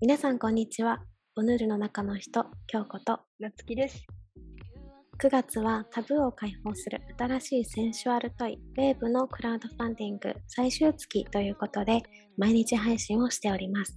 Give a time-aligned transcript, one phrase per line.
[0.00, 1.02] 皆さんこんにちは。
[1.34, 4.06] ボヌールの中の人、京子となつきです。
[5.20, 12.00] 9月はタブーを解放する新しいセンシュアルトイ、ウェーブのクラウドファンディング最終月ということで、
[12.36, 13.96] 毎日配信をしております。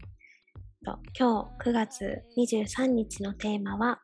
[0.83, 3.99] と今日9月23日のテーマは、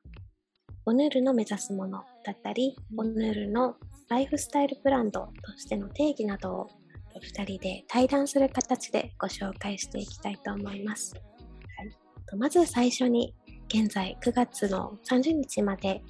[0.86, 3.74] ボヌールの目指すものだったり、ボヌールの
[4.08, 6.68] ライフスタイルブランドとしての定義などを
[7.16, 11.16] 2人で対談する形でご紹介していきたいと思います。
[12.36, 13.34] まず最初に
[13.68, 16.02] 現在9月の30日まで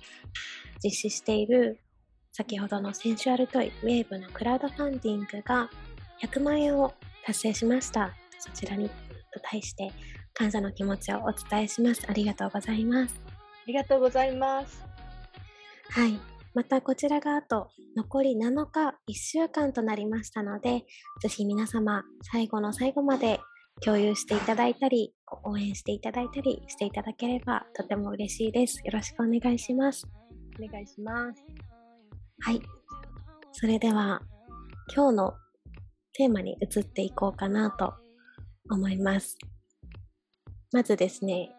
[0.83, 1.79] 実施している
[2.31, 5.69] 先ほどのセンシュアルトイウェーブのクラウドファンディングが
[6.21, 6.93] 100万円を
[7.25, 8.13] 達成しました。
[8.39, 8.89] そちらに
[9.43, 9.91] 対して
[10.33, 12.03] 感謝の気持ちをお伝えします。
[12.07, 13.19] ありがとうございます。
[13.25, 14.85] ありがとうございます。
[15.89, 16.19] はい。
[16.53, 20.85] またこちらがあと残り7日、1週間となりましたので、
[21.21, 23.39] ぜひ皆様最後の最後まで
[23.81, 25.13] 共有していただいたり、
[25.43, 28.81] 応援していただいたりしていただければとても嬉しいです。
[28.83, 30.07] よろしくお願いします。
[30.59, 31.43] お願いします。
[32.41, 32.61] はい。
[33.51, 34.21] それでは
[34.93, 35.33] 今日の
[36.13, 37.93] テーマに移っていこうかなと
[38.69, 39.37] 思います。
[40.71, 41.49] まずですね、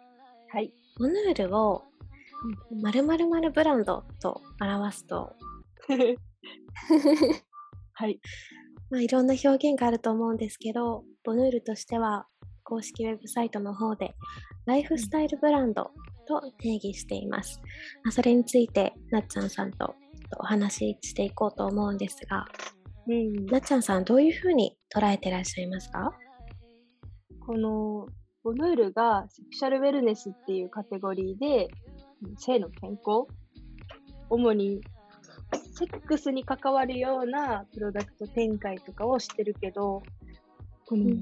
[0.52, 0.72] はい。
[0.98, 1.82] ボヌールを
[2.82, 5.34] 〇〇〇ブランドと表すと
[7.94, 8.20] はい。
[8.90, 12.26] まあ、いろんな表現があると思うんですけど、ボヌールとしては
[12.68, 14.14] 公式ウェブサイトの方で
[14.66, 15.90] ライフスタイルブランド
[16.26, 17.62] と定義しています。
[18.04, 19.94] まあ、それについてなっちゃんさんと
[20.38, 22.44] お話ししていこうと思うんですが、
[23.06, 26.12] うん、なっちゃんさんどういうふうに捉えてらっしゃいますか？
[27.46, 28.06] この
[28.44, 31.68] ボヌールがセクシャルウェルネスっていうカテゴリーで
[32.36, 33.26] 性の健康
[34.28, 34.82] 主に
[35.50, 40.02] セックスに関わるようなプロダクト展開とかをしてるけど、
[40.86, 41.16] この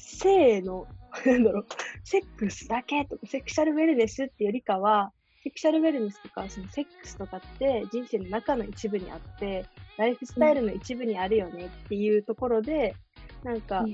[0.00, 0.86] 性の、
[1.26, 1.66] なんだろう、
[2.04, 9.64] セックスだけとか、セクシャルウェルネスってよりかは、セクシャルウェルネスとか、そのセックスとかって人生の中の一部にあって、
[9.96, 12.94] ライフスタイルの一部にあるよねっていうところで、
[13.42, 13.84] なんか、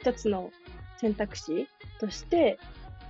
[0.00, 0.50] 一つの
[1.00, 1.68] 選択肢
[2.00, 2.58] として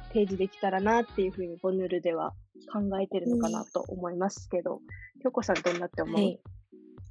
[0.09, 2.32] 提示できたらなっていうふうにボヌールでは
[2.72, 4.81] 考えてるのかなと思いますけど、
[5.22, 6.41] 京子さんどんなって思う、はい。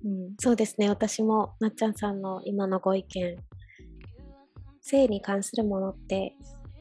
[0.05, 0.89] うん、そうですね。
[0.89, 3.37] 私もなっちゃんさんの今のご意見
[4.87, 6.33] 性に関するものって、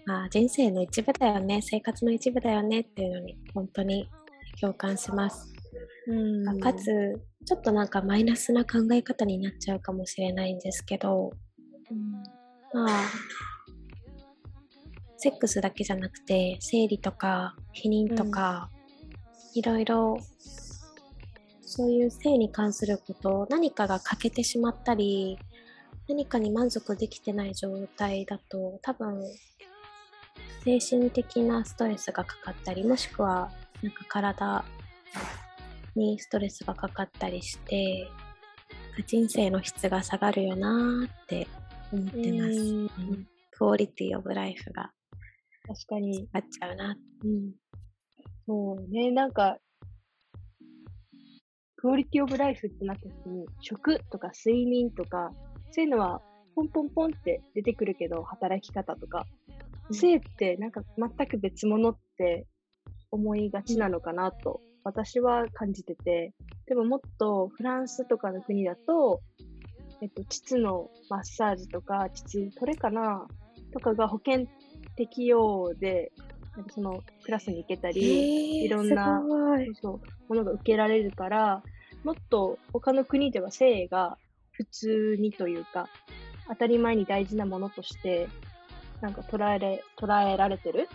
[0.04, 1.60] まあ、人生の一部だよね。
[1.62, 4.08] 生活の一部だよねっていうのに本当に
[4.60, 5.52] 共感します、
[6.08, 6.84] うん、かつ
[7.44, 11.30] ちょっとなんかマイナスな考え方になっちゃうかもしれないんですけど、
[11.90, 13.02] うん、まあ
[15.18, 18.70] セックスだけじゃなくて生理とか避妊とか、
[19.54, 20.18] うん、いろいろ
[21.62, 25.38] そういう性に関すること何かが欠けてしまったり
[26.08, 29.20] 何かに満足できてない状態だと多分
[30.64, 33.50] 精神的なストレスがかかったりもしくは
[33.82, 34.64] なんか体
[35.94, 38.08] にストレスがかかったりして
[39.06, 41.46] 人生の質が下がるよなーって
[41.92, 44.90] 思ってます、うん、クオリティオブライフが。
[45.66, 46.28] 確かに。
[46.32, 47.52] あっちゃうな、うん、
[48.46, 49.10] そうね。
[49.10, 49.58] なんか
[51.76, 55.30] クオリティオブライフってなった時に食とか睡眠とか
[55.76, 56.22] そういうのは
[56.54, 59.26] ポンポンポンって出てくるけど働き方とか、
[59.90, 62.46] うん、性ってなんか全く別物って
[63.10, 66.32] 思いがちなのかなと私は感じてて。
[66.66, 69.20] でももっとフランスとかの国だと
[70.02, 73.26] えっと、膣のマッサージとか、膣トレかな
[73.72, 74.46] とかが保険
[74.94, 76.12] 適用で、
[76.74, 81.62] そのクラスに行けたり、いろんなそうそうものが受けられるから、
[82.04, 84.18] もっと他の国では性が
[84.56, 85.88] 普通にというか、
[86.48, 88.28] 当たり前に大事なものとして、
[89.00, 90.88] なんか捉えれ捉えられてる、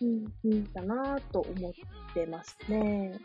[0.00, 1.72] うんうん、だなと思っ
[2.14, 3.18] てますね。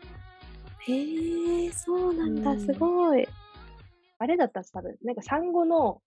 [0.86, 3.26] へえ、そうなんだ、すごい。
[4.18, 6.00] あれだったら多分、なんか産後の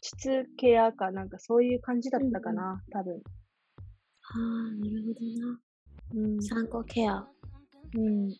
[0.00, 3.14] 膣ケアかなんかそういう感じだったかな、うんうん、多分。
[3.14, 3.20] は
[4.32, 5.60] あ、なるほどな。
[6.14, 7.26] うん、産後ケア。
[7.94, 8.30] うん。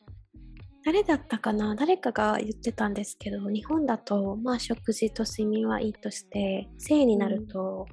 [0.85, 1.75] 誰だったかな？
[1.75, 7.87] 誰かが言ってたんですけど、日本だと、まあ食事と睡眠はいいとして、性になると、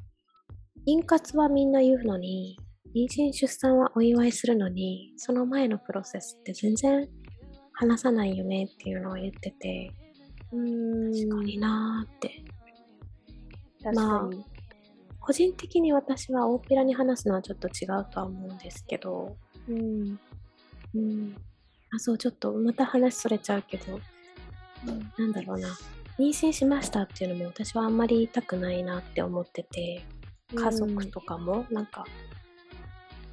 [0.87, 2.57] 妊活はみんな言うのに、
[2.95, 7.09] 妊娠出産はお祝いするのに、その前のプロセスって全然
[7.73, 9.91] 話さないよねっていうのを言ってて、
[10.53, 12.43] うん確かになーって。
[13.93, 14.29] まあ、
[15.19, 19.35] 個人的に私は大っぴらに話すのはちょっと違うとは思うんですけど、
[19.67, 20.19] うん。
[20.95, 21.35] うん。
[21.97, 23.99] あ、そう、ちょっとまた話それちゃうけど、
[24.87, 25.69] うん、なんだろうな。
[26.17, 30.03] 妊娠しましたっていうのも私はあんまり言いたくないなって思ってて、
[30.55, 32.05] 家族とかもなんか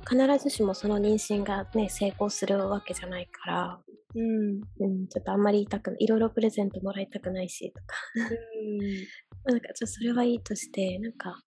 [0.09, 3.81] 必ずしもその妊娠がね、成功するわけじゃないから、
[4.15, 4.61] うん。
[4.81, 7.97] うん、ちょっとあんまり言いたくない、いろいろプレゼントもらいたくないし、とか。
[9.45, 11.43] まあなんかちょっとそれはいいとして、なんか、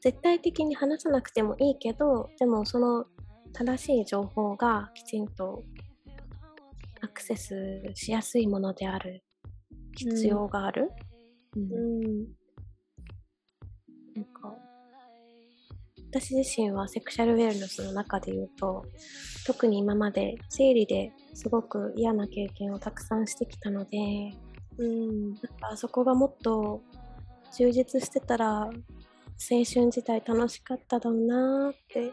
[0.00, 3.06] 絶対的に話さなくてもいいけど、でもその
[3.52, 5.64] 正しい情報がきちんと
[7.02, 9.22] アクセスしやすいものである
[9.96, 10.90] 必要がある。
[11.56, 12.26] うんうん。
[14.14, 14.54] なんか、
[16.10, 18.84] 私自身はセクシャルウェルネスの中で言うと、
[19.46, 23.98] 特に今まで生理ですごく嫌な経験をたくさんしてきたので、
[24.78, 25.30] うん。
[25.30, 26.82] なんかあそこがもっと
[27.56, 32.12] 充実してたら、青春時代楽しかっただろうなーって、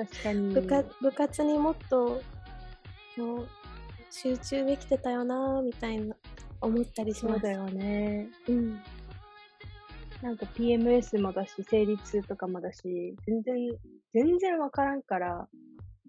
[0.00, 0.54] 確かに。
[0.54, 2.22] 部活部活にもっと
[3.16, 3.48] こう
[4.10, 6.16] 集中できてたよなーみたいな
[6.60, 7.40] 思ったりします。
[7.40, 8.28] そうだよね。
[8.48, 8.80] うん。
[10.22, 13.54] なんか PMS もだし、生理痛とかもだし、全然、
[14.14, 15.48] 全然わからんから、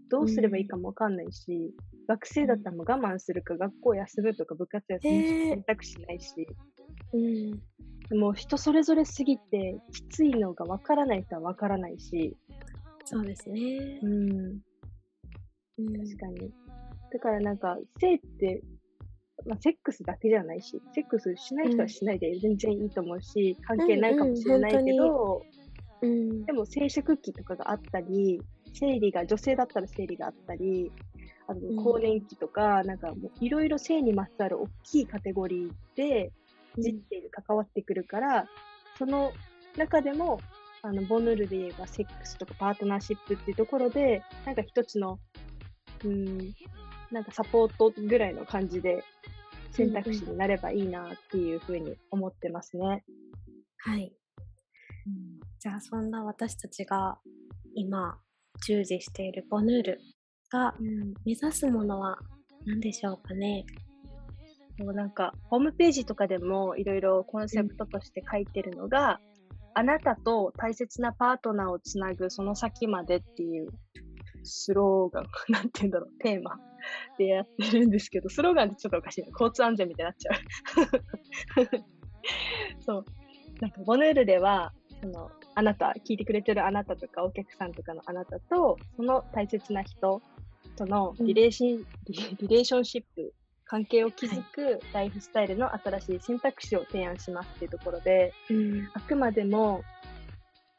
[0.09, 1.73] どうすればいいかもわかんないし、
[2.07, 6.47] 学生だったらもう我慢するか、学校休むとか部活休むし選択肢ないし、
[7.13, 7.51] うん。
[8.09, 12.35] でも人それぞれすぎて、きついのがわからない人はわからないし、
[13.05, 13.99] そうですね。
[14.01, 14.31] うん、
[15.77, 16.05] うん。
[16.05, 16.51] 確かに。
[17.11, 18.61] だからなんか、性って、
[19.45, 25.41] まあ、セックスだけじゃないし、セックスしない人はしないで全然いいと思うし、関係ないかもしれないけど、
[26.01, 28.41] うんでも生殖期とかがあったり、
[28.73, 30.91] 生理が、女性だったら生理があったり、
[31.47, 31.75] あとん。
[31.83, 36.31] 更年期とか、なんかもういろいろ性にまつわる大きいカテゴリーで
[36.77, 38.45] 人生に関わってくるから、
[38.97, 39.31] その
[39.77, 40.39] 中でも、
[40.83, 45.19] あの、ボヌールで言えばセックスとかパートナーシップっていうところで、なんか一つの、
[46.03, 46.37] うん、
[47.11, 49.03] なんかサポートぐらいの感じで
[49.71, 53.03] 選択肢になればいいなっていうふうに思ってますね。
[53.77, 54.11] はい。
[55.59, 57.19] じゃあそんな私たちが
[57.75, 58.17] 今
[58.65, 59.99] 従事しているボヌール
[60.51, 62.17] がうん目指すものは
[62.65, 63.65] 何でしょうかね？
[64.77, 69.19] もうなんか、ホームページとかでもいろいろコンセプトとして書いてるのが、
[69.73, 73.69] あなたと大切なパートナーをつなぐその先までっていう
[74.43, 76.59] スローガン、 なんて言うんだろう、テーマ
[77.17, 79.29] でやってるんですけど、スローガンってちょっとおかしいな。
[79.29, 80.31] 交通安全みたいになっちゃ
[81.67, 82.81] う。
[82.81, 83.05] そう。
[83.59, 90.21] なんか、ボヌールでは、その、あなた、聞いてくれてるあなたとか、お客さんとかのあなたと、その大切な人
[90.75, 93.33] とのリレーシン、リリレーションシップ、
[93.71, 98.89] 関係を築くライフスタイルの新しい選択肢を提案しますっていうところで、うん。
[98.93, 99.81] あくまでも、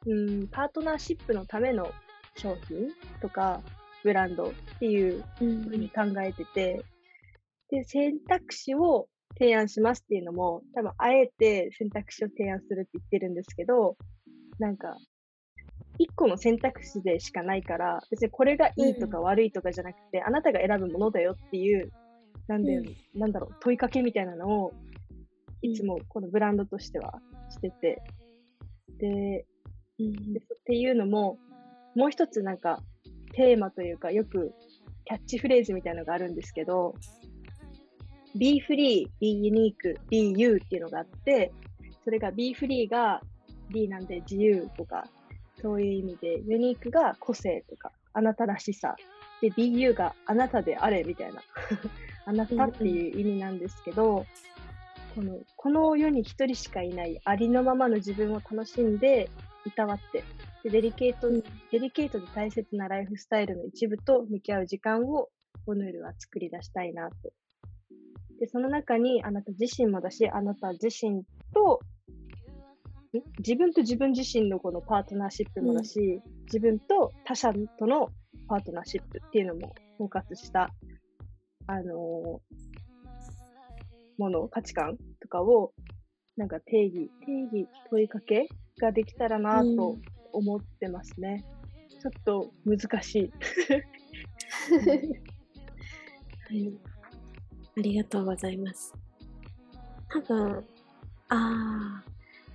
[0.04, 1.90] うん、パートナーシップのための
[2.36, 2.88] 商品
[3.22, 3.62] とか
[4.04, 5.62] ブランドっていううん。
[5.62, 6.84] ふうに考えてて、
[7.70, 9.08] で、選択肢を
[9.38, 13.96] 提案しますっていうのも、多分あえて選択肢を提案するって言ってるんですけど、
[14.58, 14.98] なんか、
[15.98, 21.90] 一個の選択肢でしかないから、別にこれがいいとか悪いとかじゃなくて、あなたが選ぶものだよっていう、
[22.48, 22.82] なんで、
[23.14, 24.72] なんだろう、問いかけみたいなのを、
[25.62, 28.02] いつもこのブランドとしてはしてて、
[28.98, 29.46] で、
[29.98, 30.32] うん。
[30.32, 31.38] でっていうのも、
[31.94, 32.80] もう一つなんか、
[33.32, 34.52] テーマというか、よく
[35.04, 36.94] キャッチフレーズみたいなのがあるんですけど、
[38.36, 41.52] be free, be unique, be you っていうのがあって、
[42.04, 43.20] それが be free が
[43.70, 45.06] be なんで自由とか、
[45.60, 48.96] そういう意味で、ユニークが個性とか、あなたらしさ。
[49.40, 51.42] で、you があなたであれみたいな、
[52.24, 54.26] あなたっていう意味なんですけど、
[55.14, 59.28] この、この世に一人しかいないありのままの自分を楽しんで、
[59.64, 60.24] いたわって、
[60.64, 61.42] でデリケート、うん。
[61.70, 65.28] デリケートで大切なライフスタイルの一部と向き合う時間を、
[65.66, 67.32] ボヌールは作り出したいなと。
[68.40, 71.22] で、その中にあなた自身もだし、あなた自身
[71.54, 71.80] と、
[73.14, 73.20] ん？
[73.38, 78.08] 自分と自分自身のこのパートナーシップもだし、自分と他者との
[78.48, 80.70] パートナーシップっていうのも包括した、
[81.66, 82.62] あのー
[84.18, 85.72] もの、価値観とかを、
[86.36, 88.48] なんか定義、定義、問いかけ
[88.80, 89.98] ができたらなと
[90.32, 91.44] 思ってますね。
[91.88, 93.32] ちょっと難しい。
[96.48, 96.72] はい。
[97.76, 98.94] ありがとうございます。
[100.08, 100.64] 多分、
[101.28, 102.04] ああ、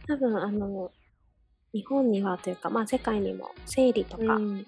[0.07, 0.91] 多分あの、
[1.73, 4.65] 日本にはというか、まあ世界にも生理とか、うん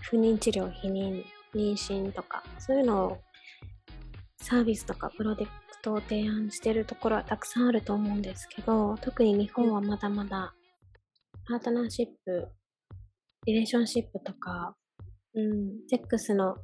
[0.00, 3.18] 不妊治療、避妊、妊娠とか、そういうのを
[4.40, 5.50] サービスとかプロダク
[5.82, 10.54] トを提案してるところはたくさんあると思うんですけど、特に日本はまだまだ
[11.46, 12.48] パートナーシップ、
[13.46, 14.74] リレーションシップとか、
[15.34, 15.88] うん。
[15.88, 16.56] セックスの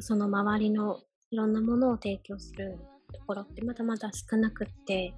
[0.00, 1.00] その周りの
[1.30, 2.78] いろんなものを提供する
[3.12, 5.14] ところってまだまだ少なくって、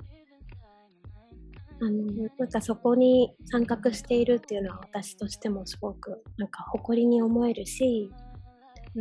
[1.81, 1.91] あの、
[2.39, 8.11] なんかそこに参画しているっていうのは私としてもすごくなんか誇りに思えるし、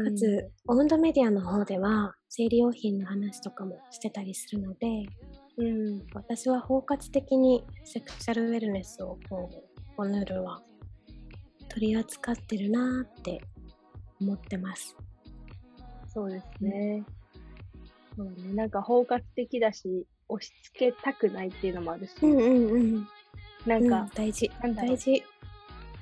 [0.04, 4.88] かつ、オウンドメディアの方では生理用品の話とかもしてたりするので、
[5.58, 10.62] うん、私は包括的にセクシャルウェルネスをこうボヌールは
[11.70, 13.42] 取り扱ってるなって
[14.20, 14.96] 思ってます。
[16.08, 17.04] そうですね。
[18.18, 18.54] うん、そうね。
[18.54, 22.14] なんか包括的だし、押し付けたくないっていうのもあるし。
[22.22, 23.08] うんうんうん。
[23.66, 24.52] なんか、うん、大事。
[24.62, 25.24] 大事。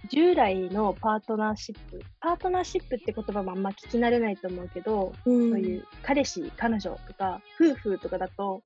[0.09, 8.63] 従来のパートナーシップ、パートナーシップって言葉もあんま聞き慣れないと思うけど、うん、そういう彼氏、彼女とか、夫婦とかだと、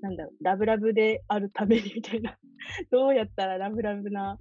[0.00, 2.38] なんだろう、ラブラブであるためにみたいな、
[2.90, 4.38] どうやったらラブラブな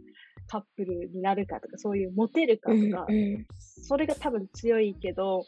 [0.48, 5.46] カップルになるかとか、そういうモテるかとか、うんうん、それが多分強いけど、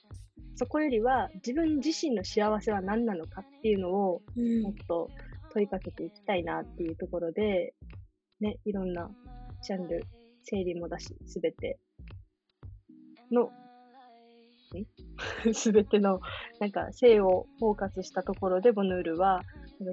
[0.56, 4.22] そこよりは自分自身の幸せは何なのかっていうのを
[4.62, 5.10] もっと
[5.54, 7.74] 問いかけていきたいなっていうところで、
[8.42, 9.10] ね、いろんな
[9.62, 10.04] ジャンル、
[10.44, 11.80] 生理もだし、すべて
[13.32, 13.52] の、
[15.54, 16.22] すべての、
[16.60, 19.44] なんか性をフォーカスしたところでボヌールは、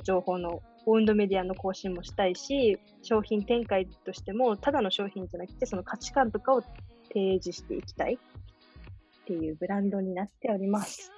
[0.04, 6.62] 情報のオウンドメディアの更新もしたいし、商品展開としても、ただの商品じゃなくて、その価値観とかを
[7.08, 11.10] 提示していきたいっていうブランドになっております。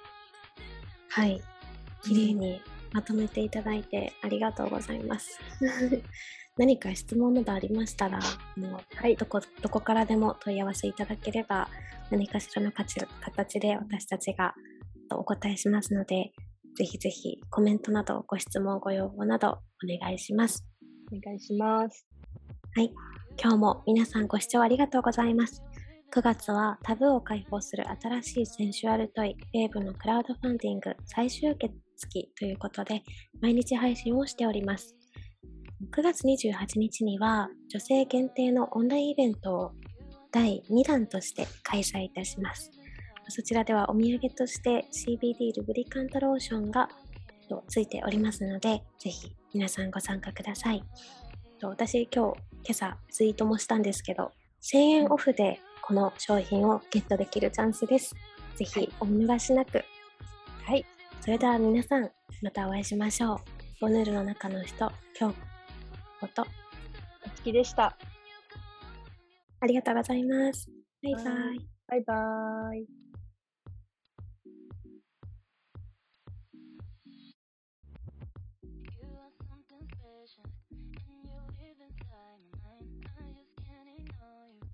[1.09, 1.41] はい。
[2.03, 2.61] 綺麗に
[2.93, 5.39] まとめていただいてありがとうございます。
[6.59, 8.19] 何か質問などありましたら、
[8.57, 11.69] もう、はい、どこ、どこからでも問い合わせいただければ、
[12.11, 12.99] 何かしらの形
[13.61, 14.53] で私たちが
[15.09, 16.33] お答えしますので、
[16.75, 20.65] ぜひぜひコメントなどご質問、ご要望などお願いします。
[21.13, 22.05] お願いします。
[22.75, 22.91] はい。
[23.41, 25.63] 今日も皆さんご視聴ありがとうございます。
[26.13, 31.71] 9月はタブーを解放する新しいセンシュアルトイ、ウェーブのクラウドファンディング最終月
[32.09, 33.01] 期ということで、
[33.39, 34.98] 毎日配信をしております。
[35.81, 39.71] 9月28日には女性限定のオンラインイベントを
[40.31, 42.69] 第2弾として開催いたします。
[43.29, 46.89] そちらではお土産として CBD ルブリカントローションが
[47.67, 50.83] ついておりますので、ぜひ皆さんご参加ください。
[51.61, 54.31] 私今日今朝ツイートもしたんですけど、
[54.61, 58.13] 1000円オフでこの商品をゲットできるチャンスです。
[58.57, 59.83] ぜひお見逃しなく。
[60.65, 60.85] はい。
[61.21, 63.37] それでは皆さん、またお会いしましょう。
[63.79, 65.48] ボヌールの中の人、今日
[66.27, 66.43] こ。
[67.25, 67.97] お好きでした。
[69.61, 70.69] ありがとうございます。
[71.03, 71.23] バイバイ。
[71.87, 72.99] バイバイ。
[82.09, 82.77] time and I,
[83.19, 84.68] I just can't ignore you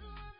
[0.00, 0.31] you.